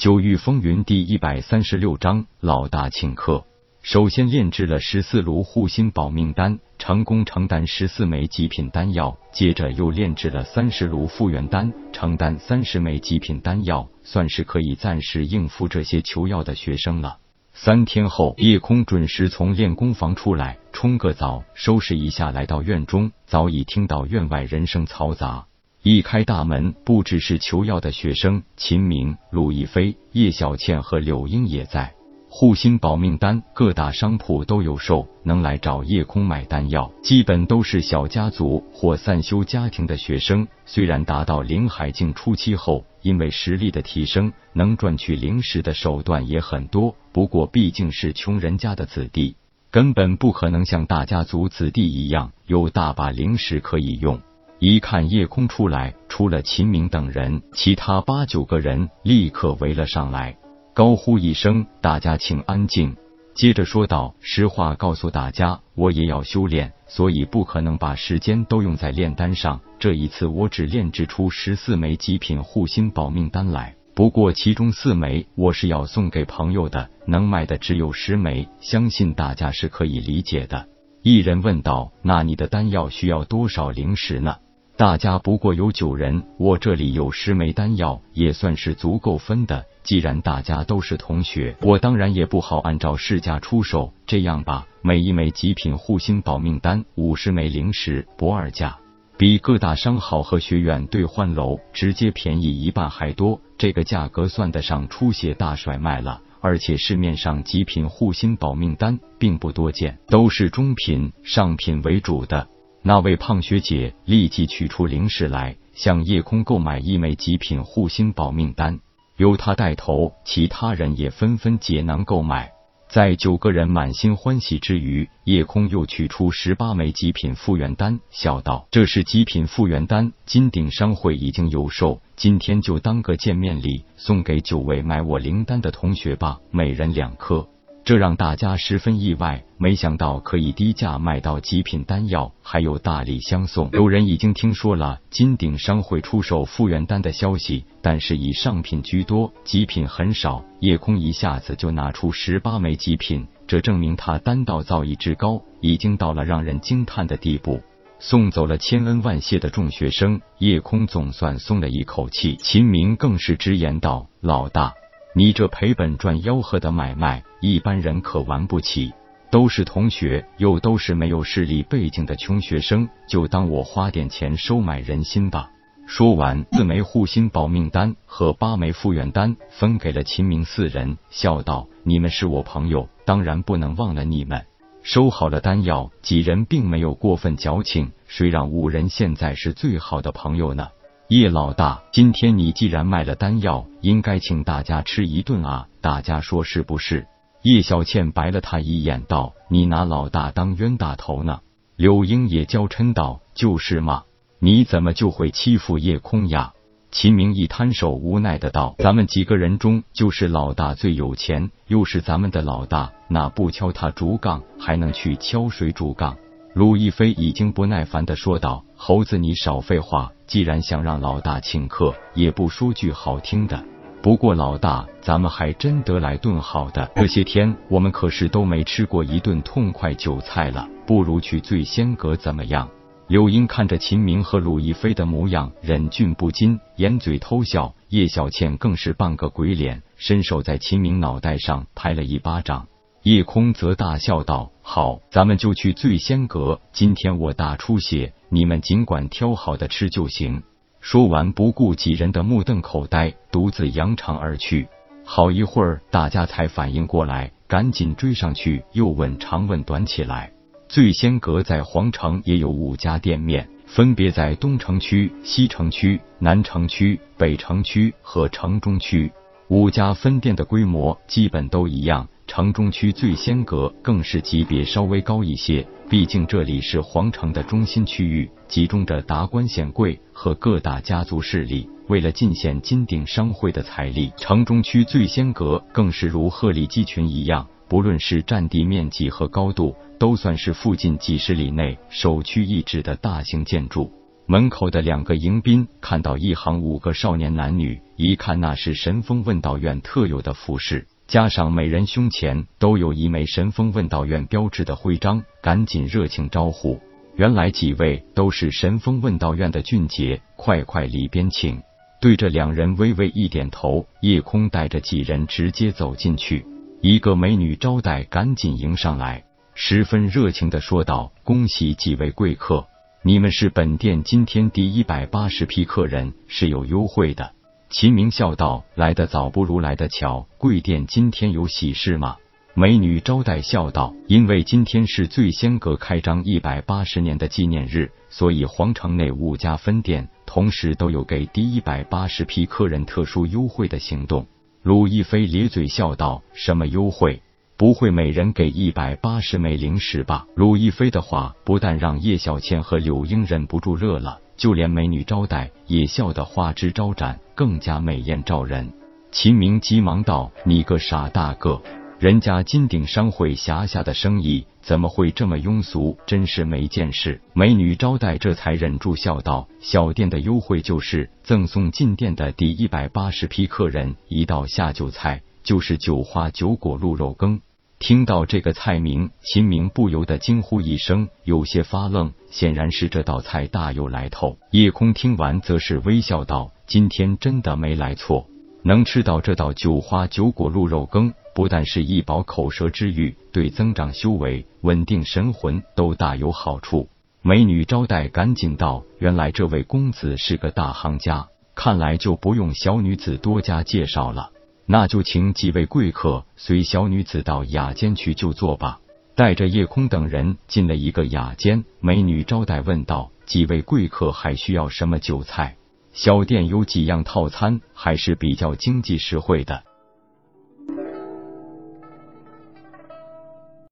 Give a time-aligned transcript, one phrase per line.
[0.00, 3.44] 九域风云第一百三十六章，老大请客。
[3.82, 9.18] 首先炼制了十四炉护心保命丹，成功承担十四枚极品丹药。
[9.30, 17.18] 接着又炼制了三十炉复原丹，承担三十枚极品丹药，算是可以暂时应付这些求药的学生了。
[17.52, 25.44] 三天后，夜空准时从练功房出来，冲个澡，收拾一下，来到院中，早已听到院外人声嘈杂。
[25.82, 31.94] 一开大门，不只是求药的学生，秦明、陆亦飞、叶小倩和柳英也在。
[32.28, 40.46] 护心保命丹，各大商铺都有售，能来找叶空买丹药，基本都是小家族或散修家庭的学生。
[40.66, 49.34] 虽然达到灵海境初期后，因为实力的提升，能赚取灵石的手段也很多，不过毕竟是穷人家的子弟，
[49.70, 54.20] 根本不可能像大家族子弟一样有大把灵石可以用。
[54.60, 60.36] 一看夜空出来，除了秦明等人，其他八九个人立刻围了上来，
[60.74, 62.94] 高呼一声：“大家请安静。”
[63.32, 69.58] 接着说道：“实话告诉大家，我也要修炼，所以不可能把时间都用在炼丹上。
[69.78, 80.66] 这一次我只炼制出十四枚极品护心保命丹来，不过其中四枚我是要送给朋友的，能卖的只有十枚，相信大家是可以理解的。”
[81.02, 84.36] 一人问道：“那你的丹药需要多少灵石呢？”
[84.80, 89.66] 大家不过有九人，我这里有十枚丹药，也算是足够分的。
[89.82, 93.92] 既然大家都是同学，我当然也不好按照市价出售。
[94.06, 98.78] 这样吧，每一枚极品护心保命丹五十枚灵石，不二价，
[99.18, 103.38] 比各大商号和学院兑换楼直接便宜一半还多。
[103.58, 106.22] 这个价格算得上出血大甩卖了。
[106.40, 112.48] 而且市面上极品护心保命丹并不多见，都是中品、上品为主的。
[112.82, 118.80] 那位胖学姐立即取出灵石来，向叶空购买一枚极品护心保命丹。
[119.18, 122.52] 由她带头，其他人也纷纷解囊购买。
[122.88, 137.46] 在九个人满心欢喜之余，叶空又取出十八枚极品复原丹，笑道：“这是极品复原丹，金鼎商会已经有售，今天就当个见面礼，送给九位买我灵丹的同学吧，每人两颗。”
[137.90, 143.68] 这让大家十分意外，没想到可以低价卖到极品丹药，还有大礼相送。
[143.72, 150.44] 有人已经听说了金鼎商会出售复原丹的消息，但是以上品居多，极品很少。
[150.60, 157.60] 夜空一下子就拿出十八枚极品，这证明他丹道造诣之高，已经到了让人惊叹的地步。
[157.98, 162.36] 送走了千恩万谢的众学生，夜空总算松了一口气。
[162.36, 164.74] 秦明更是直言道：“老大。”
[165.12, 168.92] 你这赔本赚吆喝的买卖，一般人可玩不起。
[169.28, 175.50] 都是同学，又都是没有势力背景的穷学生，就当我花点钱收买人心吧。
[175.86, 184.44] 说完，四枚护心保命丹和八枚复原丹分给了秦明四人，笑道：“你们是我朋友，当然不能忘了你们。”
[184.82, 190.68] 收好了丹药，几人并没有过分矫情，谁让五人现在是最好的朋友呢？
[191.10, 195.66] 叶老大，今天你既然卖了丹药，应该请大家吃一顿啊！
[195.80, 197.08] 大家说是不是？
[197.42, 201.40] 叶小倩白了他一眼，道：“你拿老大当冤大头呢？”
[201.74, 204.04] 柳英也娇嗔道：“就是嘛，
[204.38, 206.52] 你怎么就会欺负叶空呀？”
[206.92, 216.16] 秦明一摊手，无奈的道：“咱们几个人中，就是老大最有钱，又是咱们的老大，那不敲他竹杠，还能去敲谁竹杠？”
[216.52, 220.10] 陆亦飞已经不耐烦的说道：“猴子，你少废话！
[220.26, 223.64] 既然想让老大请客，也不说句好听的。
[224.02, 226.90] 不过老大，咱们还真得来顿好的。
[226.96, 232.68] 这些天我们可是都没吃过一顿痛快酒菜了，不如去醉仙阁怎么样？”
[233.06, 237.74] 柳英看着秦明和鲁亦飞的模样，忍俊不禁，掩嘴偷笑。
[237.88, 242.68] 叶小倩更是半个鬼脸，伸手在秦明脑袋上拍了一巴掌。
[243.02, 246.60] 叶空则大笑道：“好，咱们就去醉仙阁。
[246.70, 250.42] 今天我大出血，你们尽管挑好的吃就行。”
[250.80, 254.68] 说完，不顾几人的目瞪口呆，独自扬长而去。
[255.02, 260.32] 好一会儿，大家才反应过来，赶紧追上去，又问长问短起来。
[260.68, 269.10] 醉仙阁在皇城也有五家店面，分别在东城区、西城区、南城区、北城区和城中区。
[269.48, 272.06] 五家分店的规模基本都一样。
[272.30, 281.68] 城中区醉仙阁更是级别稍微高一些，毕竟这里是皇城的中心区域，集中着达官显贵和各大家族势力。
[281.88, 293.90] 为了尽显金鼎商会的财力，城中区醉仙阁更是如鹤立鸡群一样，不论是占地面积和高度，都算是附近几十里内首屈一指的大型建筑。
[294.26, 306.80] 门口的两个迎宾看到一行五个少年男女，一看那是神风问道院特有的服饰，加上每人胸前都有一枚神风问道院标志的徽章，赶紧热情招呼。
[307.16, 311.60] 原来几位都是神风问道院的俊杰，快快里边请。
[312.00, 316.46] 对着两人微微一点头，夜空带着几人直接走进去。
[316.80, 319.24] 一个美女招待赶紧迎上来，
[319.54, 322.68] 十分热情的说道：“恭喜几位贵客，
[323.02, 327.32] 你们是本店今天第一百八十批客人，是有优惠的。”
[327.70, 332.16] 秦明笑道：“来的早不如来的巧，贵店今天有喜事吗？”
[332.52, 344.26] 美女招待笑道：“因为今天是醉仙阁开张一百八十年的纪念日，所以皇城内五家分店同时都有给第一百八十批客人特殊优惠的行动。”
[344.64, 347.22] 鲁亦飞咧嘴笑道：“什么优惠？
[347.56, 358.72] 不会每人给一百八十枚零食吧？”鲁亦飞的话不但让叶小倩和柳英忍不住乐了，就连美女招待也笑得花枝招展，更加美艳照人。
[359.12, 361.60] 秦明急忙道：“你个傻大个！”
[362.00, 365.98] 人家金鼎商会辖下的生意怎么会这么庸俗？
[366.06, 367.20] 真是没见识！
[367.34, 377.42] 美女招待这才忍住笑道：“小店的优惠就是赠送进店的第一百八十批客人一道下酒菜，就是酒花酒果鹿肉羹。”
[377.80, 382.12] 听到这个菜名，秦明不由得惊呼一声，有些发愣。
[382.30, 384.36] 显然是这道菜大有来头。
[384.50, 388.26] 叶空听完，则是微笑道：“今天真的没来错，
[388.62, 396.90] 能吃到这道酒花酒果鹿肉羹。”不但是一饱口舌之欲，对增长修为、稳定神魂都大有好处。
[397.22, 404.32] 美女招待赶紧道：“原来这位公子是个大行家，看来就不用小女子多加介绍了。
[404.72, 408.78] 那就请几位贵客随小女子到雅间去就坐吧。”
[409.16, 415.56] 带着叶空等人进了一个雅间，美女招待问道：“几位贵客还需要什么酒菜？
[415.92, 419.64] 小店有几样套餐，还是比较经济实惠的。”